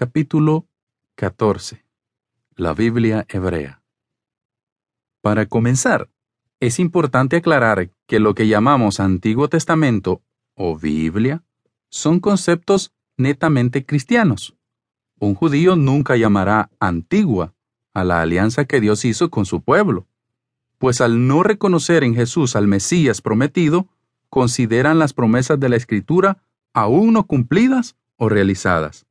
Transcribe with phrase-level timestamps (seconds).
[0.00, 0.68] Capítulo
[1.16, 1.84] 14.
[2.54, 3.82] La Biblia hebrea.
[5.22, 6.08] Para comenzar,
[6.60, 10.22] es importante aclarar que lo que llamamos Antiguo Testamento
[10.54, 11.42] o Biblia
[11.90, 14.54] son conceptos netamente cristianos.
[15.18, 17.52] Un judío nunca llamará antigua
[17.92, 20.06] a la alianza que Dios hizo con su pueblo,
[20.78, 23.88] pues al no reconocer en Jesús al Mesías prometido,
[24.28, 29.07] consideran las promesas de la Escritura aún no cumplidas o realizadas.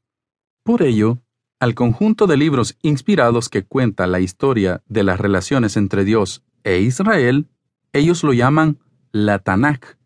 [0.68, 1.20] Por ello,
[1.62, 6.80] al conjunto de libros inspirados que cuenta la historia de las relaciones entre Dios e
[6.80, 7.48] Israel,
[7.94, 8.78] ellos lo llaman
[9.14, 9.98] la Tanakh,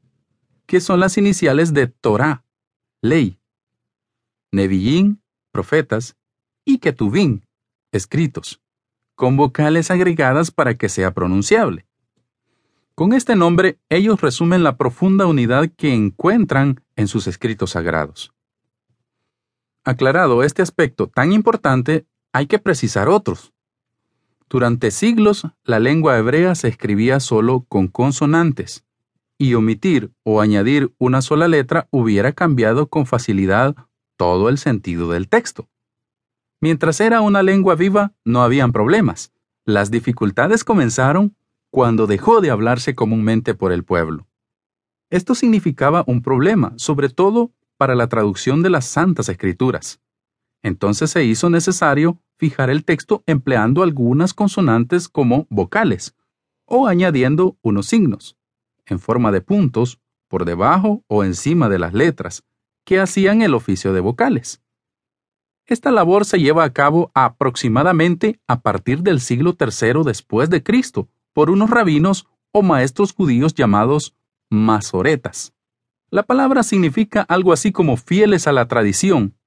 [0.67, 2.45] que son las iniciales de Torah,
[3.01, 3.39] ley,
[4.51, 5.17] Nevi'im,
[5.51, 6.15] profetas,
[6.63, 7.41] y Ketuvim,
[7.91, 8.61] escritos,
[9.15, 11.87] con vocales agregadas para que sea pronunciable.
[12.93, 18.31] Con este nombre, ellos resumen la profunda unidad que encuentran en sus escritos sagrados.
[19.83, 23.51] Aclarado este aspecto tan importante, hay que precisar otros.
[24.47, 28.85] Durante siglos, la lengua hebrea se escribía solo con consonantes,
[29.39, 33.75] y omitir o añadir una sola letra hubiera cambiado con facilidad
[34.17, 35.67] todo el sentido del texto.
[36.59, 39.33] Mientras era una lengua viva, no habían problemas.
[39.65, 41.35] Las dificultades comenzaron
[41.71, 44.27] cuando dejó de hablarse comúnmente por el pueblo.
[45.09, 49.99] Esto significaba un problema, sobre todo para la traducción de las Santas Escrituras.
[50.61, 56.15] Entonces se hizo necesario fijar el texto empleando algunas consonantes como vocales,
[56.65, 58.37] o añadiendo unos signos,
[58.85, 62.43] en forma de puntos, por debajo o encima de las letras,
[62.85, 64.61] que hacían el oficio de vocales.
[65.65, 71.09] Esta labor se lleva a cabo aproximadamente a partir del siglo III después de Cristo
[71.33, 74.13] por unos rabinos o maestros judíos llamados
[74.51, 75.55] masoretas.
[76.13, 79.37] La palabra significa algo así como fieles a la tradición.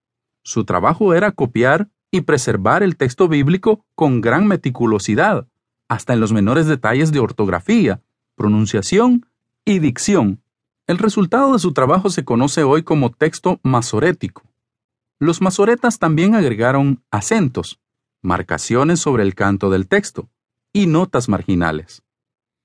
[0.42, 5.46] Su trabajo era copiar y preservar el texto bíblico con gran meticulosidad,
[5.88, 8.00] hasta en los menores detalles de ortografía,
[8.34, 9.26] pronunciación
[9.66, 10.42] y dicción.
[10.86, 14.42] El resultado de su trabajo se conoce hoy como texto masorético.
[15.18, 17.78] Los masoretas también agregaron acentos,
[18.22, 20.30] marcaciones sobre el canto del texto
[20.72, 22.02] y notas marginales.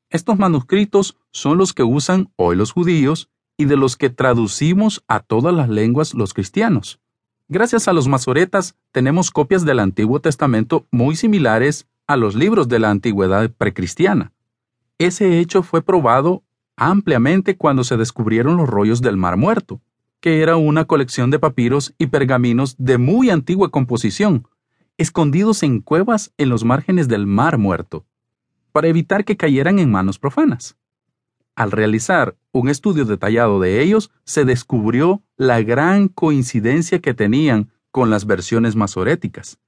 [0.09, 5.19] Estos manuscritos son los que usan hoy los judíos y de los que traducimos a
[5.19, 7.01] todas las lenguas los cristianos.
[7.49, 12.79] Gracias a los masoretas tenemos copias del Antiguo Testamento muy similares a los libros de
[12.79, 14.31] la antigüedad precristiana.
[14.97, 16.41] Ese hecho fue probado
[16.77, 19.81] ampliamente cuando se descubrieron los rollos del Mar Muerto,
[20.21, 24.47] que era una colección de papiros y pergaminos de muy antigua composición,
[24.97, 28.05] escondidos en cuevas en los márgenes del Mar Muerto,
[28.71, 30.77] para evitar que cayeran en manos profanas.
[31.55, 38.09] Al realizar un estudio detallado de ellos, se descubrió la gran coincidencia que tenían con
[38.09, 39.59] las versiones masoréticas,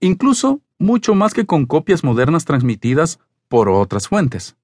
[0.00, 4.56] incluso mucho más que con copias modernas transmitidas por otras fuentes.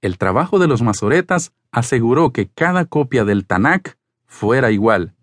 [0.00, 5.14] El trabajo de los masoretas aseguró que cada copia del Tanakh fuera igual,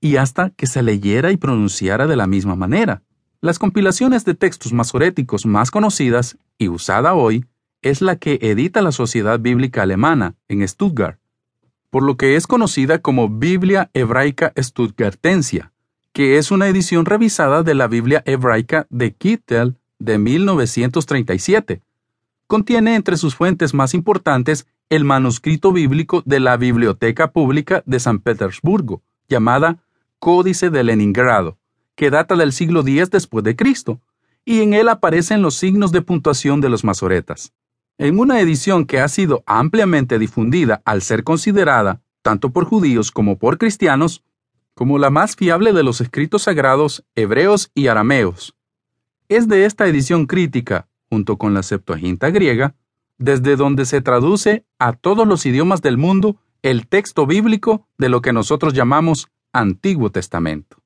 [0.00, 3.02] y hasta que se leyera y pronunciara de la misma manera.
[3.40, 7.46] Las compilaciones de textos masoréticos más conocidas y usada hoy
[7.84, 11.18] es la que edita la Sociedad Bíblica Alemana en Stuttgart,
[11.90, 15.70] por lo que es conocida como Biblia Hebraica Stuttgartensia,
[16.14, 21.82] que es una edición revisada de la Biblia Hebraica de Kittel de 1937.
[22.46, 28.18] Contiene entre sus fuentes más importantes el manuscrito bíblico de la Biblioteca Pública de San
[28.18, 29.78] Petersburgo, llamada
[30.18, 31.58] Códice de Leningrado,
[31.96, 34.00] que data del siglo X después de Cristo,
[34.46, 37.52] y en él aparecen los signos de puntuación de los masoretas.
[37.96, 43.38] En una edición que ha sido ampliamente difundida al ser considerada, tanto por judíos como
[43.38, 44.24] por cristianos,
[44.74, 48.56] como la más fiable de los escritos sagrados hebreos y arameos.
[49.28, 52.74] Es de esta edición crítica, junto con la Septuaginta griega,
[53.18, 58.22] desde donde se traduce a todos los idiomas del mundo el texto bíblico de lo
[58.22, 60.83] que nosotros llamamos Antiguo Testamento.